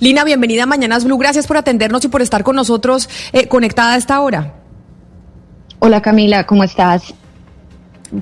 [0.00, 1.18] Lina, bienvenida a Mañanas Blue.
[1.18, 4.54] Gracias por atendernos y por estar con nosotros eh, conectada a esta hora.
[5.78, 7.14] Hola Camila, ¿cómo estás?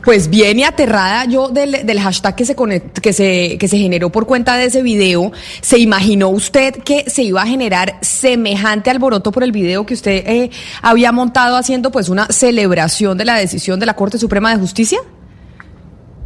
[0.05, 2.57] Pues bien y aterrada yo del, del hashtag que se,
[3.03, 5.33] que, se, que se generó por cuenta de ese video.
[5.61, 10.27] ¿Se imaginó usted que se iba a generar semejante alboroto por el video que usted
[10.27, 10.51] eh,
[10.81, 14.99] había montado haciendo pues una celebración de la decisión de la Corte Suprema de Justicia?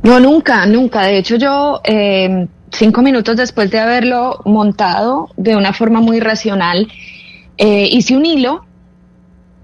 [0.02, 1.02] No, nunca, nunca.
[1.02, 6.88] De hecho yo, eh, cinco minutos después de haberlo montado de una forma muy racional,
[7.58, 8.64] eh, hice un hilo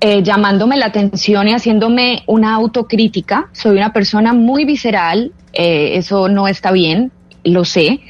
[0.01, 3.49] eh, llamándome la atención y haciéndome una autocrítica.
[3.53, 7.13] Soy una persona muy visceral, eh, eso no está bien,
[7.45, 8.01] lo sé.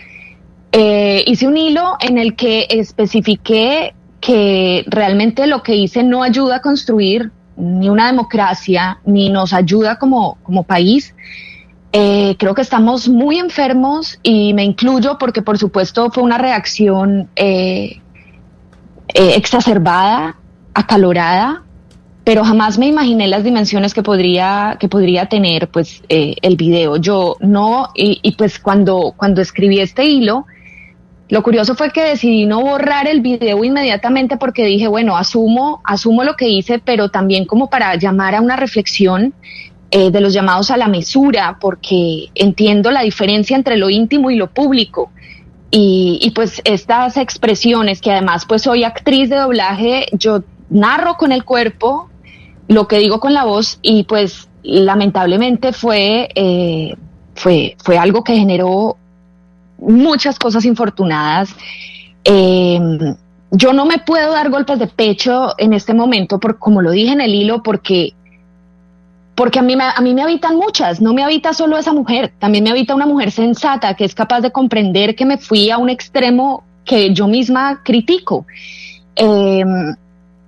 [0.74, 6.62] Hice un hilo en el que especifiqué que realmente lo que hice no ayuda a
[6.62, 11.14] construir ni una democracia, ni nos ayuda como, como país.
[11.92, 17.28] Creo que estamos muy enfermos y me incluyo porque por supuesto fue una reacción
[19.14, 20.36] exacerbada,
[20.74, 21.62] acalorada,
[22.24, 26.96] pero jamás me imaginé las dimensiones que podría, que podría tener pues eh, el video.
[26.96, 30.46] Yo no, y, y, pues cuando, cuando escribí este hilo,
[31.28, 36.22] lo curioso fue que decidí no borrar el video inmediatamente porque dije, bueno, asumo, asumo
[36.24, 39.34] lo que hice, pero también como para llamar a una reflexión
[39.94, 44.36] eh, de los llamados a la mesura, porque entiendo la diferencia entre lo íntimo y
[44.36, 45.10] lo público.
[45.70, 51.44] Y, pues estas expresiones, que además pues soy actriz de doblaje, yo narro con el
[51.44, 52.08] cuerpo,
[52.68, 56.94] lo que digo con la voz y pues lamentablemente fue, eh,
[57.34, 58.96] fue, fue algo que generó
[59.78, 61.54] muchas cosas infortunadas.
[62.24, 63.14] Em,
[63.50, 67.12] yo no me puedo dar golpes de pecho en este momento, por, como lo dije
[67.12, 68.14] en el hilo, porque,
[69.34, 72.64] porque a, mí, a mí me habitan muchas, no me habita solo esa mujer, también
[72.64, 75.88] me habita una mujer sensata que es capaz de comprender que me fui a un
[75.88, 78.46] extremo que yo misma critico.
[79.16, 79.64] Eh,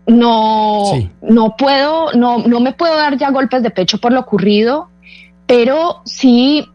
[0.06, 0.84] no,
[1.22, 4.88] no puedo, no, no me puedo dar ya golpes de pecho por lo ocurrido,
[5.46, 6.66] pero sí,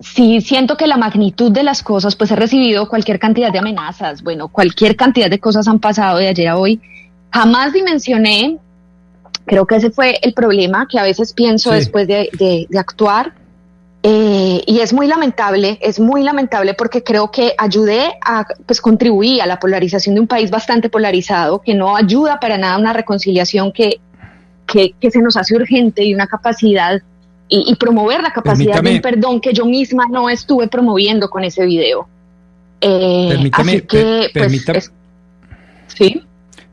[0.00, 4.22] sí siento que la magnitud de las cosas, pues he recibido cualquier cantidad de amenazas,
[4.22, 6.80] bueno, cualquier cantidad de cosas han pasado de ayer a hoy.
[7.30, 8.58] Jamás dimensioné,
[9.48, 12.28] creo que ese fue el problema que a veces pienso después de,
[12.70, 13.32] de actuar,
[14.02, 19.40] eh, y es muy lamentable, es muy lamentable porque creo que ayudé a, pues contribuí
[19.40, 22.92] a la polarización de un país bastante polarizado, que no ayuda para nada a una
[22.92, 24.00] reconciliación que,
[24.66, 27.02] que, se nos hace urgente y una capacidad
[27.48, 31.64] y, promover la capacidad de un perdón que yo misma no estuve promoviendo con ese
[31.64, 32.06] video.
[32.80, 34.92] Eh, permítame, que, pues,
[35.88, 36.22] sí.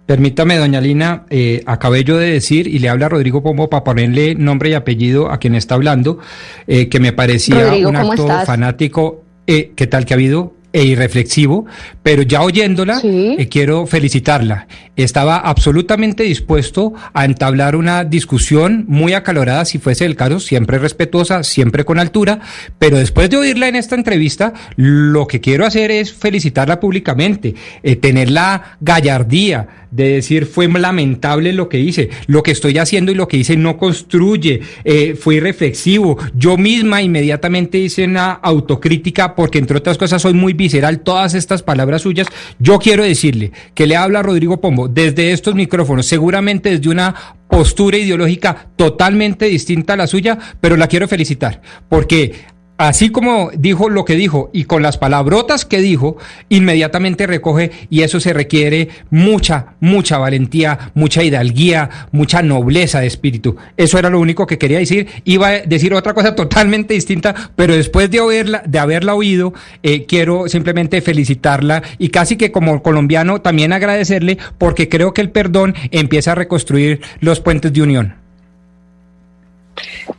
[0.06, 4.36] Permítame, doña Lina, eh, acabé yo de decir, y le habla Rodrigo Pombo para ponerle
[4.36, 6.20] nombre y apellido a quien está hablando,
[6.68, 9.24] eh, que me parecía un acto fanático.
[9.48, 10.55] Eh, ¿Qué tal que ha habido?
[10.76, 11.66] E irreflexivo,
[12.04, 14.68] pero ya oyéndola, eh, quiero felicitarla.
[14.98, 21.44] Estaba absolutamente dispuesto a entablar una discusión muy acalorada, si fuese el caso, siempre respetuosa,
[21.44, 22.42] siempre con altura,
[22.78, 27.96] pero después de oírla en esta entrevista, lo que quiero hacer es felicitarla públicamente, eh,
[27.96, 33.16] tener la gallardía de decir fue lamentable lo que hice, lo que estoy haciendo y
[33.16, 36.18] lo que hice no construye, eh, fue irreflexivo.
[36.34, 41.64] Yo misma inmediatamente hice una autocrítica porque entre otras cosas soy muy visceral, todas estas
[41.64, 42.28] palabras suyas.
[42.60, 47.16] Yo quiero decirle que le habla Rodrigo Pombo desde estos micrófonos, seguramente desde una
[47.50, 52.34] postura ideológica totalmente distinta a la suya, pero la quiero felicitar porque
[52.78, 56.18] así como dijo lo que dijo y con las palabrotas que dijo,
[56.50, 63.56] inmediatamente recoge y eso se requiere mucha, mucha valentía, mucha hidalguía, mucha nobleza de espíritu.
[63.78, 65.08] Eso era lo único que quería decir.
[65.24, 69.54] Iba a decir otra cosa totalmente distinta, pero después de, oírla, de haberla oído,
[69.84, 75.32] eh, quiero simplemente felicitarla y casi que como colombiano también agradecerle porque creo que el
[75.32, 78.25] perdón empieza a reconstruir los puentes de unión.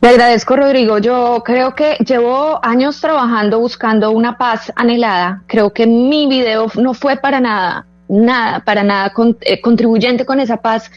[0.01, 0.97] Le agradezco, Rodrigo.
[0.99, 5.43] Yo creo que llevo años trabajando buscando una paz anhelada.
[5.47, 9.11] Creo que mi video no fue para nada, nada, para nada
[9.41, 10.91] eh, contribuyente con esa paz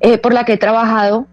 [0.00, 1.26] eh, por la que he trabajado.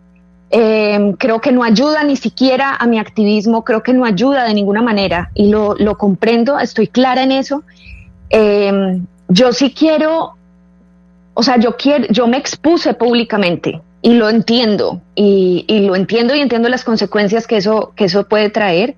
[0.50, 4.54] Em, creo que no ayuda ni siquiera a mi activismo, creo que no ayuda de
[4.54, 7.64] ninguna manera y lo, lo comprendo, estoy clara en eso.
[8.30, 10.36] Em, yo sí quiero,
[11.34, 16.40] o sea, yo quiero, yo me expuse públicamente y lo entiendo, y, lo entiendo y
[16.40, 18.96] entiendo las consecuencias que eso, que eso puede traer,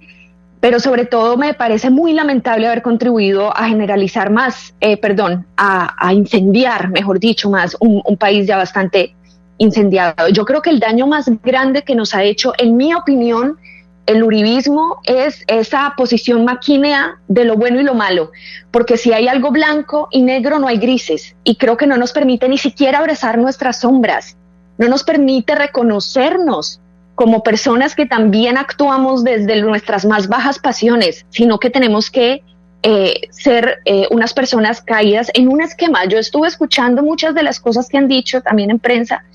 [0.59, 6.13] pero sobre todo me parece muy lamentable haber contribuido a generalizar más, eh, perdón, a,
[6.13, 9.15] incendiar, mejor dicho, más un, país ya bastante
[9.57, 10.27] incendiado.
[10.29, 13.57] Yo creo que el daño más grande que nos ha hecho, en mi opinión,
[14.05, 18.31] el uribismo es esa posición maquínea de lo bueno y lo malo,
[18.71, 22.11] porque si hay algo blanco y negro no hay grises, y creo que no nos
[22.11, 24.35] permite ni siquiera abrazar nuestras sombras,
[24.79, 26.79] no nos permite reconocernos
[27.13, 32.41] como personas que también actuamos desde nuestras más bajas pasiones, sino que tenemos que
[32.81, 36.05] eh, ser eh, unas personas caídas en un esquema.
[36.05, 39.25] Yo estuve escuchando muchas de las cosas que han dicho también en prensa,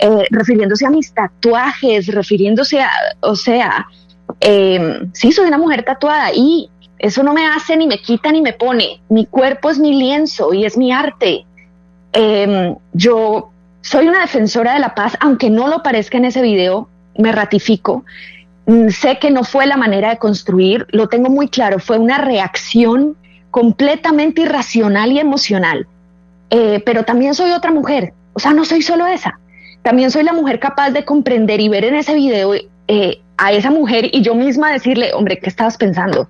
[0.00, 2.90] eh, refiriéndose a mis tatuajes, refiriéndose a,
[3.20, 3.86] o sea,
[5.12, 8.54] sí, soy una mujer tatuada y eso no me hace ni me quita ni me
[8.54, 9.00] pone.
[9.08, 11.44] Mi cuerpo es mi lienzo y es mi arte.
[12.12, 13.49] Em, yo
[13.82, 18.04] soy una defensora de la paz, aunque no lo parezca en ese video, me ratifico.
[18.66, 22.18] Mm, sé que no fue la manera de construir, lo tengo muy claro, fue una
[22.18, 23.16] reacción
[23.50, 25.86] completamente irracional y emocional.
[26.50, 29.38] Eh, pero también soy otra mujer, o sea, no soy solo esa.
[29.82, 32.54] También soy la mujer capaz de comprender y ver en ese video
[32.88, 36.28] eh, a esa mujer y yo misma decirle, hombre, ¿qué estabas pensando?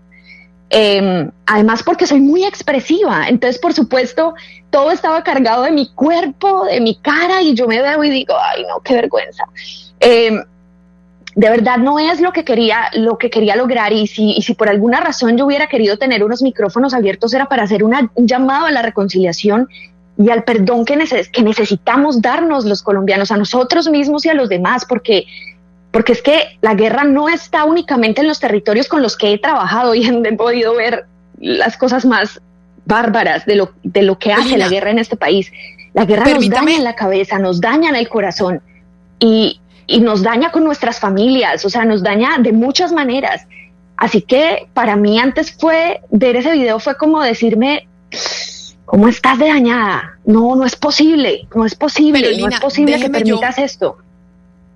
[0.72, 4.34] Em, además porque soy muy expresiva, entonces por supuesto
[4.70, 8.34] todo estaba cargado de mi cuerpo, de mi cara y yo me veo y digo,
[8.40, 9.42] ay no, qué vergüenza.
[9.98, 10.40] Em,
[11.34, 15.00] de verdad no es lo que quería, lo que quería lograr y si, por alguna
[15.00, 18.82] razón yo hubiera querido tener unos micrófonos abiertos era para hacer un llamado a la
[18.82, 19.68] reconciliación
[20.18, 24.84] y al perdón que necesitamos darnos los colombianos a nosotros mismos y a los demás,
[24.84, 25.24] porque,
[25.90, 29.38] porque es que la guerra no está únicamente en los territorios con los que he
[29.38, 31.06] trabajado y he podido ver
[31.38, 32.40] las cosas más
[32.84, 35.52] bárbaras de lo, de lo que hace la guerra en este país.
[35.92, 38.60] La guerra nos daña en la cabeza, nos daña en el corazón.
[39.18, 43.46] Y, y nos daña con nuestras familias, o sea, nos daña de muchas maneras.
[43.96, 47.86] Así que para mí antes fue, ver ese video fue como decirme,
[48.86, 50.18] ¿cómo estás de dañada?
[50.24, 53.98] No, no es posible, no es posible, no es posible que permitas esto.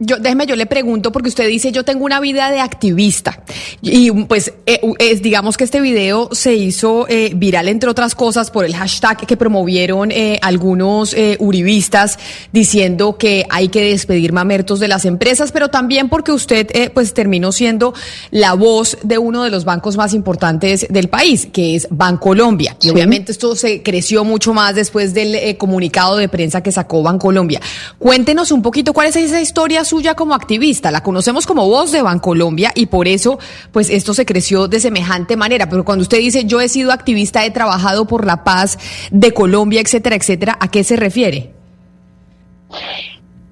[0.07, 3.43] Yo, déjeme, yo le pregunto porque usted dice yo tengo una vida de activista
[3.81, 8.51] y pues eh, es, digamos que este video se hizo eh, viral entre otras cosas
[8.51, 12.19] por el hashtag que promovieron eh, algunos uribistas
[12.53, 17.53] diciendo que hay que despedir mamertos de las empresas, pero también porque usted pues terminó
[17.53, 17.95] siendo
[18.31, 22.77] la voz de uno de los bancos más importantes del país, que es Bancolombia.
[22.83, 27.61] Y obviamente esto se creció mucho más después del comunicado de prensa que sacó Bancolombia.
[27.99, 32.03] Cuéntenos un poquito cuál es esa historia suya como activista, la conocemos como voz de
[32.03, 33.39] Bancolombia y por eso
[33.73, 37.45] pues esto se creció de semejante manera, pero cuando usted dice yo he sido activista,
[37.45, 38.79] he trabajado por la paz
[39.11, 41.53] de Colombia, etcétera, etcétera, ¿a qué se refiere?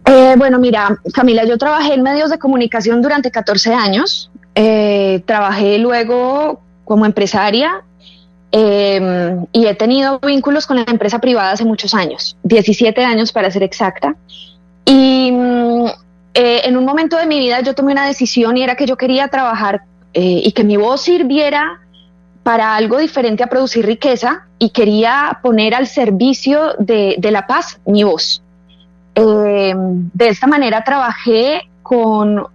[0.04, 5.78] Eh, bueno, mira, Camila, yo trabajé en medios de comunicación durante 14 años, eh, trabajé
[5.78, 7.82] luego como empresaria
[8.50, 13.50] eh, y he tenido vínculos con la empresa privada hace muchos años, 17 años para
[13.50, 14.16] ser exacta.
[14.84, 15.30] Y
[16.34, 18.96] eh, en un momento de mi vida yo tomé una decisión y era que yo
[18.96, 19.82] quería trabajar
[20.14, 21.80] eh, y que mi voz sirviera
[22.42, 28.02] para algo diferente a producir riqueza y quería poner al servicio de, la paz mi
[28.02, 28.42] voz.
[29.14, 32.46] Eh, de esta manera trabajé con,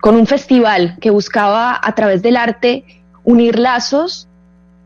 [0.00, 2.84] con un festival que buscaba a través del arte
[3.24, 4.28] unir lazos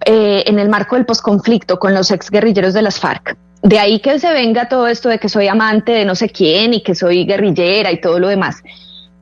[0.01, 4.33] en el marco del posconflicto con los exguerrilleros de las FARC de ahí que se
[4.33, 7.93] venga todo esto de que soy amante de no sé quién y que soy guerrillera
[7.93, 8.63] y todo lo demás.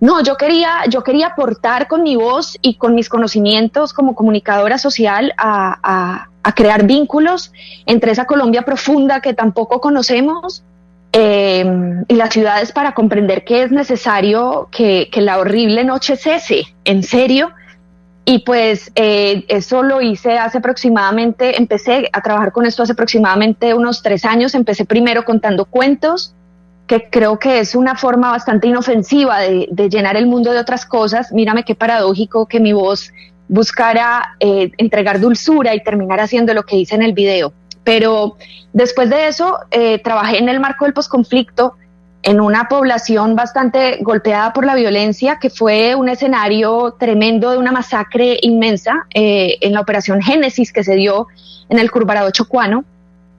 [0.00, 4.78] No, yo quería, yo quería aportar con mi voz y con mis conocimientos como comunicadora
[4.78, 7.52] social a, crear vínculos
[7.84, 10.62] entre esa Colombia profunda que tampoco conocemos
[11.12, 11.62] eh,
[12.08, 17.02] y las ciudades para comprender que es necesario que, que la horrible noche cese, en
[17.02, 17.50] serio,
[18.30, 23.72] y pues eh, eso lo hice hace aproximadamente, empecé a trabajar con esto hace aproximadamente
[23.72, 24.54] unos tres años.
[24.54, 26.34] Empecé primero contando cuentos,
[26.86, 31.32] que creo que es una forma bastante inofensiva de, llenar el mundo de otras cosas.
[31.32, 33.10] Mírame qué paradójico que mi voz
[33.48, 37.54] buscara eh, entregar dulzura y terminar haciendo lo que hice en el video.
[37.82, 38.36] Pero
[38.74, 41.76] después de eso, eh, trabajé en el marco del posconflicto
[42.22, 47.72] en una población bastante golpeada por la violencia, que fue un escenario tremendo de una
[47.72, 51.28] masacre inmensa eh, en la operación Génesis que se dio
[51.68, 52.84] en el Curvarado Chocuano.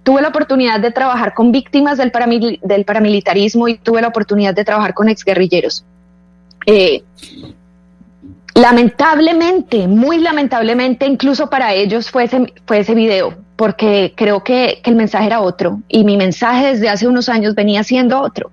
[0.03, 2.11] Tuve la oportunidad de trabajar con víctimas del,
[2.63, 5.83] del paramilitarismo y tuve la oportunidad de trabajar con exguerrilleros.
[6.65, 7.03] Eh,
[8.55, 12.29] lamentablemente, muy lamentablemente, incluso para ellos fue
[12.69, 17.27] ese video, porque creo que, el mensaje era otro y mi mensaje desde hace unos
[17.27, 18.51] años venía siendo otro.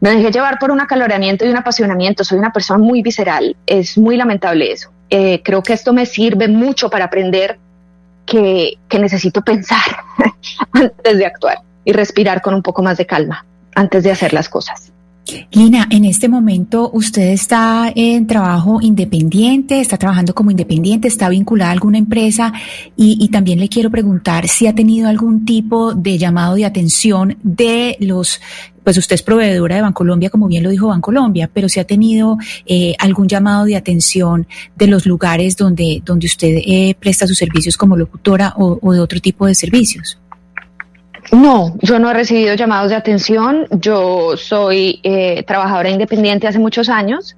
[0.00, 3.96] Me dejé llevar por un acaloramiento y un apasionamiento, soy una persona muy visceral, es
[3.96, 4.90] muy lamentable eso.
[5.08, 7.58] Eh, creo que esto me sirve mucho para aprender
[8.26, 9.96] que, que necesito pensar
[10.72, 14.50] antes de actuar y respirar con un poco más de calma antes de hacer las
[14.50, 14.92] cosas.
[15.52, 21.70] Lina, en este momento usted está en trabajo independiente, está trabajando como independiente, está vinculada
[21.70, 22.52] a alguna empresa
[22.96, 27.96] y, también le quiero preguntar si ha tenido algún tipo de llamado de atención de
[28.00, 28.40] los,
[28.82, 32.38] pues usted es proveedora de Bancolombia, como bien lo dijo Bancolombia, pero si ha tenido
[32.64, 37.76] eh, algún llamado de atención de los lugares donde, donde usted eh, presta sus servicios
[37.76, 40.18] como locutora o de otro tipo de servicios.
[41.32, 43.66] No, yo no he recibido llamados de atención.
[43.70, 47.36] Yo soy eh, trabajadora independiente hace muchos años.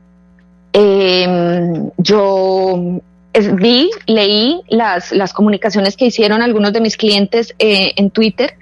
[0.73, 3.01] Em, yo
[3.55, 8.55] vi, leí las, las comunicaciones que hicieron algunos de mis clientes eh, en Twitter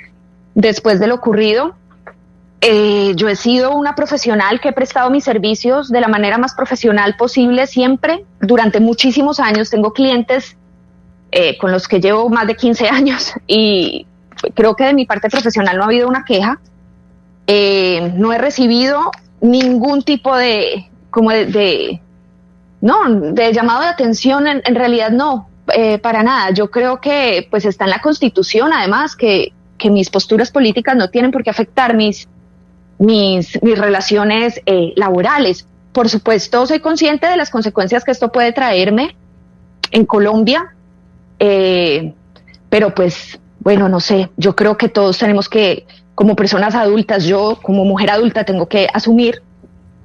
[0.54, 1.74] después de lo ocurrido.
[2.60, 6.54] Eh, yo he sido una profesional que he prestado mis servicios de la manera más
[6.54, 8.24] profesional posible siempre.
[8.40, 10.56] Durante muchísimos años tengo clientes
[11.60, 14.06] con los que llevo más de 15 años y
[14.54, 16.58] creo que de mi parte profesional no ha habido una queja.
[17.46, 22.00] Eh, no he recibido ningún tipo de, como de,
[22.80, 26.50] no, de llamado de atención, en, realidad no, eh, para nada.
[26.50, 31.08] Yo creo que pues está en la constitución, además, que, que mis posturas políticas no
[31.08, 32.28] tienen por qué afectar mis,
[32.98, 35.66] mis, mis relaciones eh, laborales.
[35.92, 39.16] Por supuesto, soy consciente de las consecuencias que esto puede traerme
[39.90, 40.74] en Colombia,
[41.38, 45.84] pero pues bueno, no sé, yo creo que todos tenemos que,
[46.14, 49.42] como personas adultas, yo como mujer adulta tengo que asumir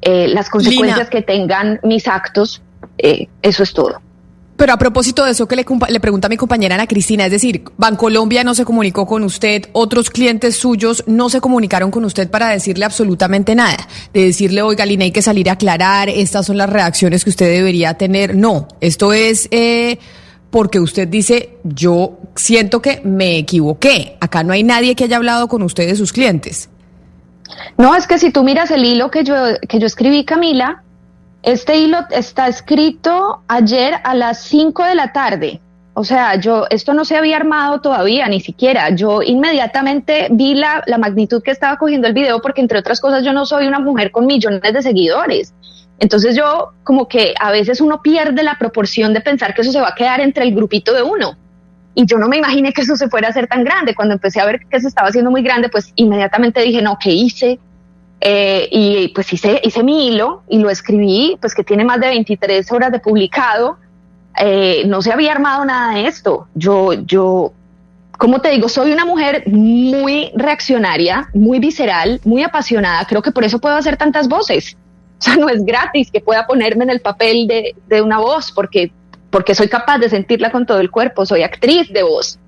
[0.01, 2.62] eh, las consecuencias que tengan mis actos.
[2.98, 4.01] Eh, eso es todo.
[4.58, 7.63] Pero a propósito de eso que le, le, pregunta mi compañera Ana Cristina, es decir,
[7.77, 12.50] Bancolombia no se comunicó con usted, otros clientes suyos no se comunicaron con usted para
[12.50, 16.70] decirle absolutamente nada, de decirle, oiga, Lina, hay que salir a aclarar, estas son las
[16.70, 18.36] reacciones que usted debería tener.
[18.36, 20.00] No, esto es eh,
[20.53, 24.17] porque usted dice, yo siento que me equivoqué.
[24.19, 26.69] Acá no hay nadie que haya hablado con usted de sus clientes.
[27.75, 29.33] No, es que si tú miras el hilo que yo,
[29.67, 30.83] que yo escribí, Camila,
[31.41, 35.60] este hilo está escrito ayer a las 5 de la tarde.
[35.95, 38.91] O sea, yo, esto no se había armado todavía, ni siquiera.
[38.91, 43.25] Yo inmediatamente vi la, la magnitud que estaba cogiendo el video, porque entre otras cosas
[43.25, 45.51] yo no soy una mujer con millones de seguidores.
[46.00, 49.79] Entonces yo como que a veces uno pierde la proporción de pensar que eso se
[49.79, 51.38] va a quedar entre el grupito de uno.
[51.95, 53.93] Y yo no me imaginé que eso se fuera a hacer tan grande.
[53.93, 57.12] Cuando empecé a ver que se estaba haciendo muy grande, pues inmediatamente dije, no, ¿qué
[57.12, 57.59] hice?
[58.19, 62.07] Eh, y pues hice, hice mi hilo y lo escribí, pues que tiene más de
[62.07, 63.77] 23 horas de publicado.
[64.39, 66.47] Eh, no se había armado nada de esto.
[66.55, 67.53] Yo, yo,
[68.17, 73.05] como te digo, soy una mujer muy reaccionaria, muy visceral, muy apasionada.
[73.05, 74.77] Creo que por eso puedo hacer tantas voces.
[75.23, 78.91] Sea, no es gratis que pueda ponerme en el papel de, de una voz, porque,
[79.29, 82.39] porque soy capaz de sentirla con todo el cuerpo, soy actriz de voz.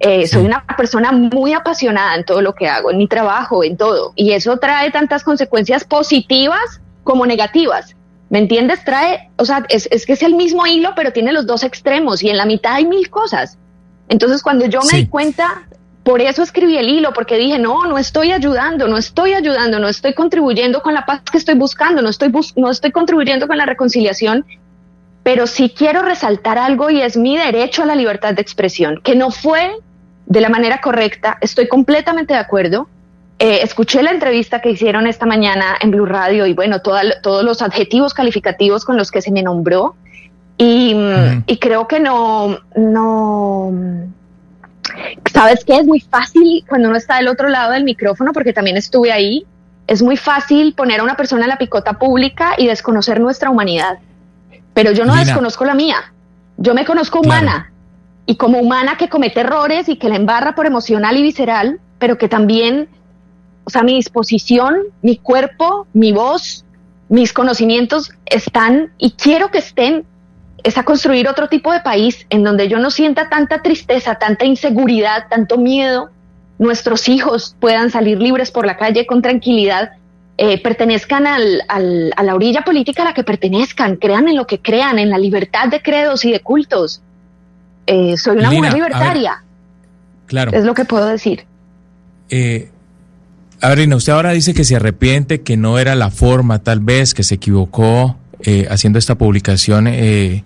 [0.00, 3.76] Eh, soy una persona muy apasionada en todo lo que hago, en mi trabajo, en
[3.76, 4.12] todo.
[4.16, 7.96] Y eso trae tantas consecuencias positivas como negativas.
[8.28, 8.84] ¿Me entiendes?
[8.84, 12.22] Trae, o sea, es, es, que es el mismo hilo, pero tiene los dos extremos
[12.22, 13.58] y en la mitad hay mil cosas.
[14.08, 15.66] Entonces, cuando yo me di cuenta
[16.04, 19.88] por eso escribí el hilo, porque dije, no, no estoy ayudando, no estoy ayudando, no
[19.88, 23.64] estoy contribuyendo con la paz que estoy buscando, no estoy, no estoy contribuyendo con la
[23.64, 24.44] reconciliación,
[25.22, 29.16] pero sí quiero resaltar algo y es mi derecho a la libertad de expresión, que
[29.16, 29.72] no fue
[30.26, 32.86] de la manera correcta, estoy completamente de acuerdo.
[33.38, 37.62] Eh, escuché la entrevista que hicieron esta mañana en Blue Radio y bueno, todos los
[37.62, 39.96] adjetivos calificativos con los que se me nombró.
[40.56, 40.94] Y,
[41.46, 43.72] y creo que no, no,
[45.32, 45.78] ¿Sabes qué?
[45.78, 49.44] Es muy fácil cuando uno está del otro lado del micrófono, porque también estuve ahí,
[49.86, 53.98] es muy fácil poner a una persona en la picota pública y desconocer nuestra humanidad.
[54.72, 56.12] Pero yo no desconozco la mía,
[56.56, 57.70] yo me conozco humana.
[58.26, 62.16] Y como humana que comete errores y que la embarra por emocional y visceral, pero
[62.16, 62.88] que también,
[63.64, 66.64] o sea, mi disposición, mi cuerpo, mi voz,
[67.10, 70.06] mis conocimientos están y quiero que estén
[70.64, 74.44] es a construir otro tipo de país en donde yo no sienta tanta tristeza, tanta
[74.44, 76.10] inseguridad, tanto miedo,
[76.58, 79.92] nuestros hijos puedan salir libres por la calle con tranquilidad,
[80.38, 84.58] eh, pertenezcan al, a la orilla política a la que pertenezcan, crean en lo que
[84.58, 87.02] crean, en la libertad de credos y de cultos.
[87.86, 89.44] Eh, soy una mujer libertaria.
[90.26, 90.52] claro.
[90.52, 91.44] Es lo que puedo decir.
[92.30, 92.70] Eh,
[93.60, 97.12] a ver, usted ahora dice que se arrepiente, que no era la forma, tal vez,
[97.12, 100.44] que se equivocó eh, haciendo esta publicación eh,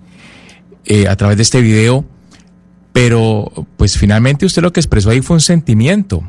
[1.08, 2.04] a través de este video,
[2.92, 6.22] pero pues finalmente usted lo que expresó ahí fue un sentimiento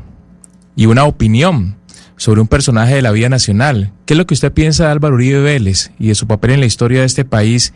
[0.75, 1.77] y una opinión
[2.17, 3.93] sobre un personaje de la vida nacional.
[4.05, 6.59] ¿Qué es lo que usted piensa de Álvaro Uribe Vélez y de su papel en
[6.59, 7.73] la historia de este país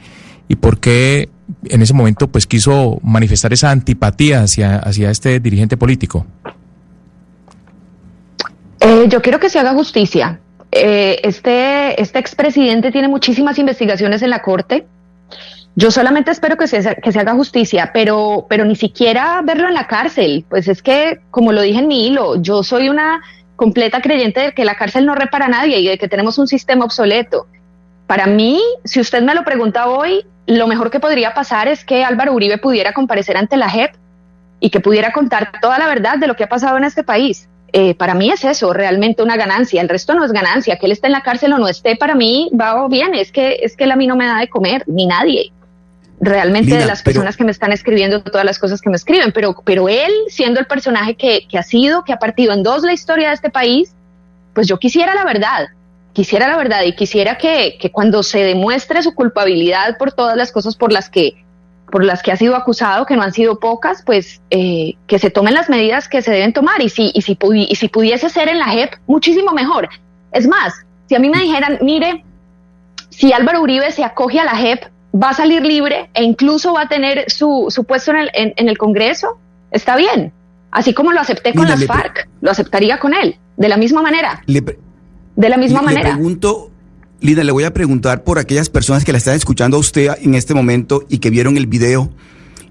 [0.49, 1.29] y por qué
[1.65, 6.25] en ese momento pues quiso manifestar esa antipatía hacia, hacia este dirigente político?
[8.81, 10.41] Eh, yo quiero que se haga justicia.
[10.71, 14.85] eh, este, este expresidente tiene muchísimas investigaciones en la corte.
[15.75, 19.73] Yo solamente espero que se, que se haga justicia, pero, pero ni siquiera verlo en
[19.73, 20.45] la cárcel.
[20.47, 23.21] Pues es que, como lo dije en mi hilo, yo soy una
[23.55, 26.47] completa creyente de que la cárcel no repara a nadie y de que tenemos un
[26.47, 27.47] sistema obsoleto.
[28.05, 32.03] Para mí, si usted me lo pregunta hoy, lo mejor que podría pasar es que
[32.03, 33.95] Álvaro Uribe pudiera comparecer ante la JEP
[34.59, 37.49] y que pudiera contar toda la verdad de lo que ha pasado en este país.
[37.71, 39.81] Eh, para mí es eso, realmente una ganancia.
[39.81, 40.77] El resto no es ganancia.
[40.77, 43.15] Que él esté en la cárcel o no esté, para mí va bien.
[43.15, 45.51] Es que, es que él a mí no me da de comer, ni nadie.
[46.23, 49.31] Realmente de las personas que me están escribiendo todas las cosas que me escriben.
[49.33, 52.83] Pero, pero él, siendo el personaje que, que ha sido, que ha partido en dos
[52.83, 53.93] la historia de este país,
[54.53, 55.67] pues yo quisiera la verdad
[56.13, 60.51] quisiera la verdad y quisiera que, que, cuando se demuestre su culpabilidad por todas las
[60.51, 61.43] cosas por las que
[61.93, 65.29] por las que ha sido acusado, que no han sido pocas, pues eh, que se
[65.29, 66.81] tomen las medidas que se deben tomar.
[66.81, 69.87] Y si, y, si y si pudiese ser en la JEP, muchísimo mejor.
[70.31, 70.73] Es más,
[71.07, 72.25] si a mí me dijeran, mire,
[73.09, 76.83] si Álvaro Uribe se acoge a la JEP, va a salir libre e incluso va
[76.83, 79.37] a tener su, su puesto en el, en, el Congreso,
[79.71, 80.33] está bien.
[80.71, 84.41] Así como lo acepté con las FARC, lo aceptaría con él, de la misma manera
[85.35, 86.09] de la misma manera.
[86.09, 86.71] Le pregunto,
[87.19, 90.35] Lina, le voy a preguntar por aquellas personas que la están escuchando a usted en
[90.35, 92.11] este momento y que vieron el video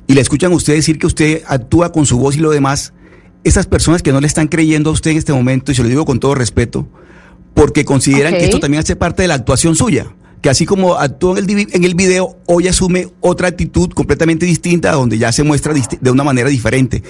[0.06, 2.92] y le escuchan a usted decir que usted actúa con su voz y lo demás.
[3.44, 5.88] Esas personas que no le están creyendo a usted en este momento, y se lo
[5.88, 6.87] digo con todo respeto,
[7.54, 10.06] porque consideran que esto también hace parte de la actuación suya
[10.42, 14.92] que así como actuó en el, en el video, hoy asume otra actitud completamente distinta,
[14.92, 17.02] donde ya se muestra de una manera diferente.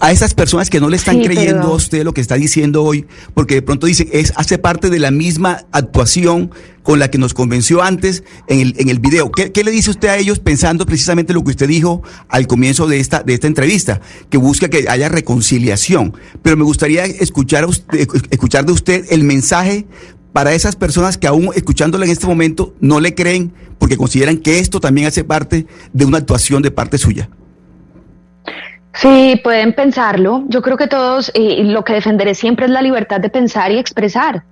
[0.00, 3.06] A esas personas que no le están creyendo a usted lo que está diciendo hoy,
[3.34, 7.34] porque de pronto dicen, es, hace parte de la misma actuación con la que nos
[7.34, 9.30] convenció antes en el, en el video.
[9.30, 12.98] ¿Qué, le dice usted a ellos pensando precisamente lo que usted dijo al comienzo de
[12.98, 14.00] esta, de esta entrevista?
[14.30, 16.14] Que busca que haya reconciliación.
[16.42, 17.66] Pero me gustaría escuchar,
[18.30, 19.86] escuchar de usted el mensaje
[20.32, 24.58] para esas personas que aún escuchándole en este momento no le creen porque consideran que
[24.58, 27.28] esto también hace parte de una actuación de parte suya?
[28.94, 30.44] Sí, pueden pensarlo.
[30.48, 33.78] Yo creo que todos, y lo que defenderé siempre es la libertad de pensar y
[33.78, 34.42] expresar.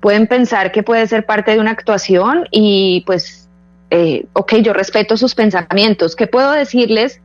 [0.00, 3.48] Pueden pensar que puede ser parte de una actuación y pues,
[3.90, 6.14] eh, ok, yo respeto sus pensamientos.
[6.16, 7.20] ¿Qué puedo decirles?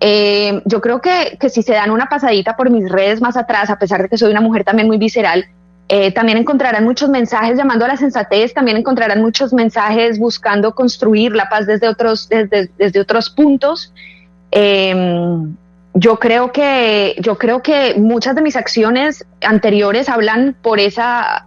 [0.00, 3.70] Eh, yo creo que, que si se dan una pasadita por mis redes más atrás,
[3.70, 5.46] a pesar de que soy una mujer también muy visceral,
[5.90, 11.32] eh, también encontrarán muchos mensajes llamando a la sensatez, también encontrarán muchos mensajes buscando construir
[11.32, 13.94] la paz desde otros, desde, desde otros puntos.
[14.50, 15.56] Em,
[15.94, 21.46] yo creo que yo creo que muchas de mis acciones anteriores hablan por esa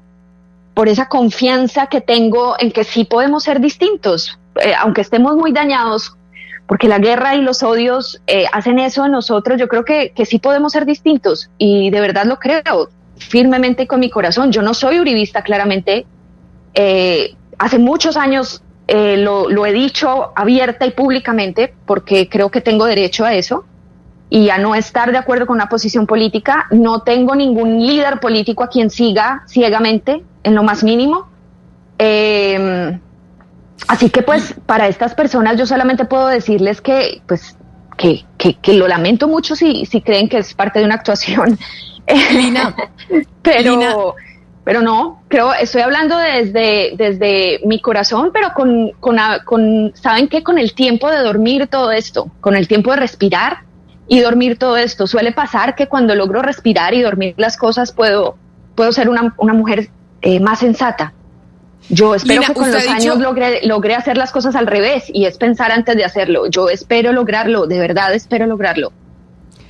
[0.74, 5.52] por esa confianza que tengo en que sí podemos ser distintos, eh, aunque estemos muy
[5.52, 6.18] dañados,
[6.66, 9.60] porque la guerra y los odios eh, hacen eso en nosotros.
[9.60, 12.90] Yo creo que, que sí podemos ser distintos y de verdad lo creo
[13.22, 14.52] firmemente con mi corazón.
[14.52, 16.06] Yo no soy uribista, claramente.
[16.74, 22.86] Eh, hace muchos años eh, lo, he dicho abierta y públicamente porque creo que tengo
[22.86, 23.66] derecho a eso
[24.30, 26.68] y a no estar de acuerdo con una posición política.
[26.72, 31.30] No tengo ningún líder político a quien siga ciegamente, en lo más mínimo.
[31.98, 33.00] Em,
[33.88, 37.56] así que pues para estas personas yo solamente puedo decirles que pues
[37.98, 41.60] que, lo lamento mucho si, si creen que es parte de una actuación
[42.34, 42.76] Lina,
[43.42, 44.16] pero,
[44.64, 50.44] pero no, creo, estoy hablando desde, desde mi corazón, pero con, con, con, ¿saben qué?
[50.44, 53.60] Con el tiempo de dormir todo esto, con el tiempo de respirar
[54.08, 55.08] y dormir todo esto.
[55.08, 58.36] Suele pasar que cuando logro respirar y dormir las cosas puedo,
[58.76, 59.90] puedo ser una, una mujer
[60.22, 61.14] eh, más sensata.
[61.90, 65.38] Yo espero que con los años logre, logré hacer las cosas al revés y es
[65.38, 66.48] pensar antes de hacerlo.
[66.48, 68.94] Yo espero lograrlo, de verdad espero lograrlo.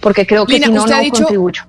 [0.02, 1.64] Porque creo que si no, no contribuyo.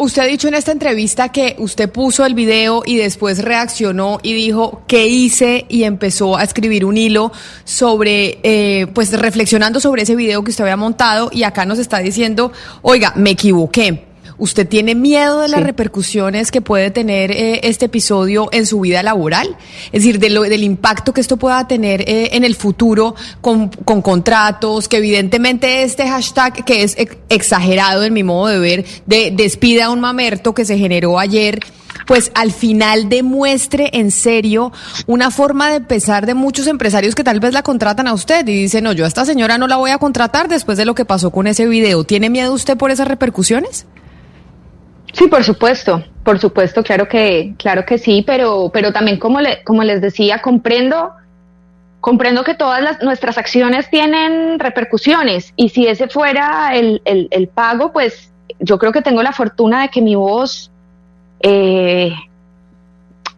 [0.00, 4.32] Usted ha dicho en esta entrevista que usted puso el video y después reaccionó y
[4.32, 7.32] dijo qué hice y empezó a escribir un hilo
[7.64, 11.98] sobre, eh, pues reflexionando sobre ese video que usted había montado y acá nos está
[11.98, 14.07] diciendo, oiga, me equivoqué.
[14.38, 19.02] ¿Usted tiene miedo de las repercusiones que puede tener eh, este episodio en su vida
[19.02, 19.56] laboral?
[19.86, 23.68] Es decir, de lo, del impacto que esto pueda tener eh, en el futuro con,
[23.68, 26.96] con, contratos, que evidentemente este hashtag, que es
[27.28, 31.58] exagerado en mi modo de ver, de despida a un mamerto que se generó ayer,
[32.06, 34.72] pues al final demuestre en serio
[35.06, 38.62] una forma de pesar de muchos empresarios que tal vez la contratan a usted y
[38.62, 41.04] dicen, no, yo a esta señora no la voy a contratar después de lo que
[41.04, 42.04] pasó con ese video.
[42.04, 43.84] ¿Tiene miedo usted por esas repercusiones?
[45.12, 49.62] Sí, por supuesto, por supuesto, claro que, claro que sí, pero, pero también como, le,
[49.64, 51.12] como les decía, comprendo,
[52.00, 57.92] comprendo que todas las, nuestras acciones tienen repercusiones y si ese fuera el, el, pago,
[57.92, 60.70] pues yo creo que tengo la fortuna de que mi voz,
[61.40, 62.12] eh,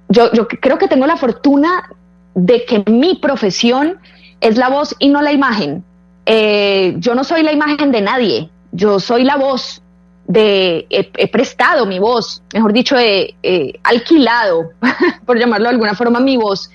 [0.08, 1.90] yo, yo creo que tengo la fortuna
[2.34, 3.98] de que mi profesión
[4.40, 5.84] es la voz y no la imagen.
[6.26, 9.82] Eh, yo no soy la imagen de nadie, yo soy la voz
[10.30, 13.34] de, he, prestado mi voz, mejor dicho, he,
[13.82, 14.70] alquilado,
[15.26, 16.70] por llamarlo de alguna forma, mi voz.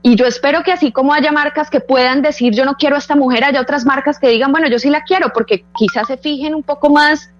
[0.00, 2.98] Y yo espero que así como haya marcas que puedan decir yo no quiero a
[3.00, 6.18] esta mujer, haya otras marcas que digan, bueno, yo sí la quiero, porque quizás se
[6.18, 7.30] fijen un poco más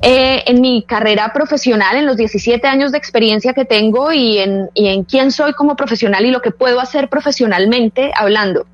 [0.00, 4.70] eh, en mi carrera profesional, en los 17 años de experiencia que tengo y en,
[4.72, 8.66] y en quién soy como profesional y lo que puedo hacer profesionalmente hablando.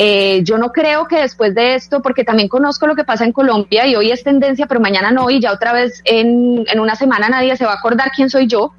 [0.00, 3.32] Eh, yo no creo que después de esto, porque también conozco lo que pasa en
[3.32, 7.28] Colombia y hoy es tendencia, pero mañana no, y ya otra vez en, una semana
[7.28, 8.70] nadie se va a acordar quién soy yo.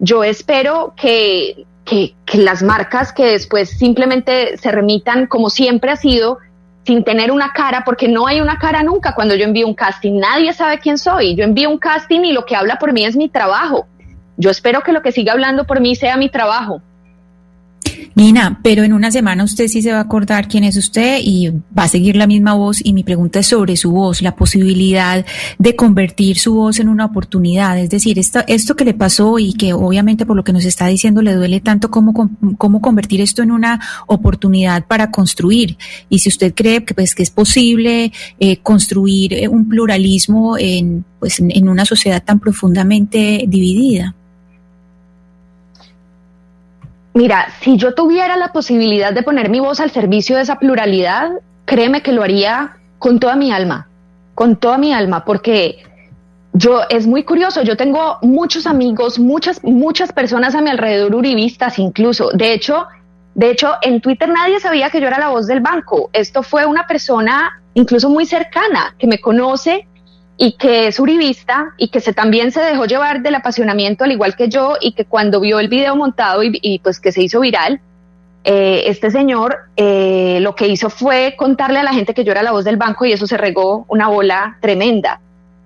[0.00, 5.96] Yo espero que, que, que las marcas que después simplemente se remitan como siempre ha
[5.96, 6.38] sido,
[6.84, 10.18] sin tener una cara, porque no hay una cara nunca cuando yo envío un casting.
[10.18, 11.36] Nadie sabe quién soy.
[11.36, 13.86] Yo envío un casting y lo que habla por mí es mi trabajo.
[14.36, 16.82] Yo espero que lo que siga hablando por mí sea mi trabajo.
[18.16, 21.50] Nina, pero en una semana usted sí se va a acordar quién es usted y
[21.76, 25.26] va a seguir la misma voz y mi pregunta es sobre su voz, la posibilidad
[25.58, 27.76] de convertir su voz en una oportunidad.
[27.76, 30.86] Es decir, esto, esto que le pasó y que obviamente por lo que nos está
[30.86, 35.76] diciendo le duele tanto cómo, cómo convertir esto en una oportunidad para construir.
[36.08, 41.04] Y si usted cree que, pues, que es posible eh, construir eh, un pluralismo en,
[41.18, 44.14] pues, en una sociedad tan profundamente dividida.
[47.14, 51.30] Mira, si yo tuviera la posibilidad de poner mi voz al servicio de esa pluralidad,
[51.64, 53.86] créeme que lo haría con toda mi alma,
[54.34, 55.84] con toda mi alma, porque
[56.52, 61.78] yo es muy curioso, yo tengo muchos amigos, muchas muchas personas a mi alrededor uribistas
[61.78, 62.30] incluso.
[62.32, 62.86] De hecho,
[63.36, 66.10] de hecho en Twitter nadie sabía que yo era la voz del banco.
[66.12, 69.86] Esto fue una persona incluso muy cercana que me conoce
[70.36, 74.36] y que es uribista y que se, también se dejó llevar del apasionamiento al igual
[74.36, 77.80] que yo y que cuando vio el video montado y, pues que se hizo viral,
[78.42, 82.42] eh, este señor eh, lo que hizo fue contarle a la gente que yo era
[82.42, 85.20] la voz del banco y eso se regó una bola tremenda.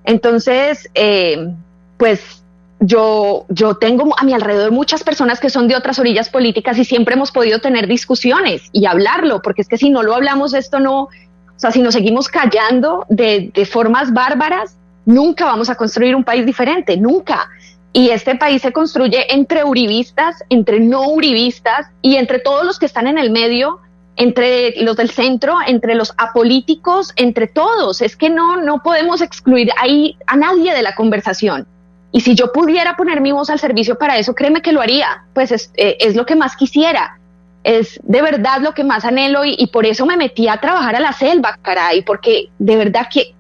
[0.05, 1.49] Entonces, eh,
[1.97, 2.43] pues
[2.81, 6.85] yo, yo tengo a mi alrededor muchas personas que son de otras orillas políticas y
[6.85, 10.79] siempre hemos podido tener discusiones y hablarlo, porque es que si no lo hablamos esto
[10.79, 11.09] no,
[11.59, 16.47] o sea, si nos seguimos callando de, formas bárbaras, nunca vamos a construir un país
[16.47, 17.49] diferente, nunca.
[17.93, 22.87] Y este país se construye entre uribistas, entre no uribistas y entre todos los que
[22.87, 23.81] están en el medio,
[24.15, 28.03] entre los del centro, entre los apolíticos, entre todos.
[28.03, 31.67] Es que no, no podemos excluir ahí a nadie de la conversación.
[32.13, 35.25] Y si yo pudiera poner mi voz al servicio para eso, créeme que lo haría.
[35.35, 37.18] Pues es, eh, es lo que más quisiera
[37.69, 41.01] es de verdad lo que más anhelo y, por eso me metí a trabajar a
[41.01, 43.35] la selva, caray, porque de verdad que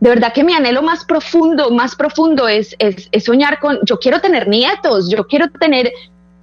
[0.00, 4.20] de verdad que mi anhelo más profundo, más profundo es, es, soñar con, yo quiero
[4.20, 5.92] tener nietos, yo quiero tener,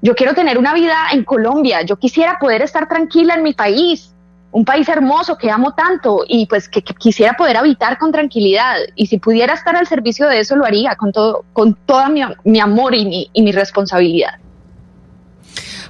[0.02, 4.14] yo quiero tener una vida en Colombia, yo quisiera poder estar tranquila en mi país,
[4.52, 9.08] un país hermoso que amo tanto y pues que, quisiera poder habitar con tranquilidad y
[9.08, 12.60] si pudiera estar al servicio de eso lo haría con todo, con toda mi, mi
[12.60, 14.36] amor y mi, y mi responsabilidad.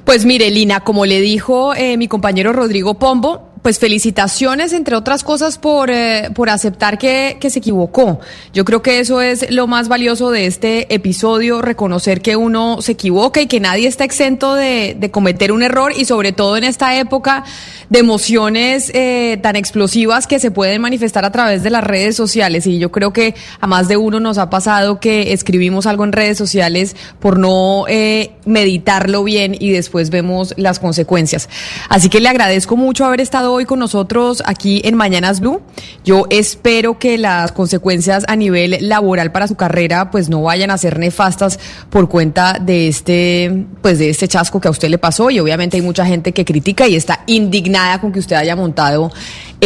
[0.06, 5.24] Pues mire, Lina, como le dijo eh, mi compañero Rodrigo Pombo, pues felicitaciones, entre otras
[5.24, 8.20] cosas, por, eh, por aceptar que, que, se equivocó.
[8.54, 12.92] Yo creo que eso es lo más valioso de este episodio, reconocer que uno se
[12.92, 16.64] equivoca y que nadie está exento de, de cometer un error y sobre todo en
[16.64, 17.44] esta época
[17.90, 22.68] de emociones eh, tan explosivas que se pueden manifestar a través de las redes sociales.
[22.68, 26.12] Y yo creo que a más de uno nos ha pasado que escribimos algo en
[26.12, 31.50] redes sociales por no eh, meditarlo bien y después vemos las consecuencias.
[31.90, 35.62] Así que le agradezco mucho haber estado hoy con nosotros aquí en Mañanas Blue.
[36.04, 40.78] Yo espero que las consecuencias a nivel laboral para su carrera pues no vayan a
[40.78, 45.30] ser nefastas por cuenta de este pues de este chasco que a usted le pasó
[45.30, 49.12] y obviamente hay mucha gente que critica y está indignada con que usted haya montado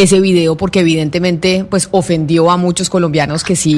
[0.03, 3.75] ese video porque evidentemente pues ofendió a muchos colombianos que sí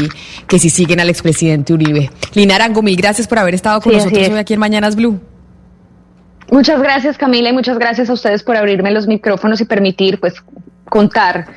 [0.47, 2.09] que sí siguen al expresidente Uribe.
[2.33, 5.19] Lina Arango, mil gracias por haber estado con nosotros hoy aquí en Mañanas Blue.
[6.51, 10.35] Muchas gracias Camila y muchas gracias a ustedes por abrirme los micrófonos y permitir pues
[10.89, 11.47] contar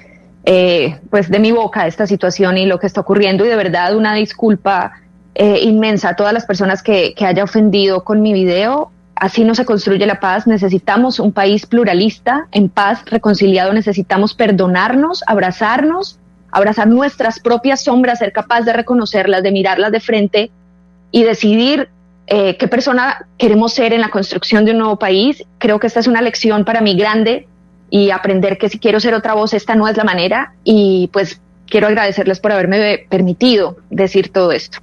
[0.45, 3.97] eh, pues de mi boca esta situación y lo que está ocurriendo y de verdad
[3.97, 4.93] una disculpa
[5.35, 8.93] eh, inmensa a todas las personas que, que haya ofendido con mi video.
[9.17, 10.47] Así no se construye la paz.
[10.47, 13.73] Necesitamos un país pluralista, en paz, reconciliado.
[13.73, 16.19] Necesitamos perdonarnos, abrazarnos,
[16.51, 20.51] abrazar nuestras propias sombras, ser capaz de reconocerlas, de mirarlas de frente
[21.11, 21.89] y decidir
[22.27, 25.45] eh, qué persona queremos ser en la construcción de un nuevo país.
[25.59, 27.47] Creo que esta es una lección para mí grande
[27.91, 30.55] y aprender que si quiero ser otra voz, esta no es la manera.
[30.65, 34.79] Y pues quiero agradecerles por haberme permitido decir todo esto.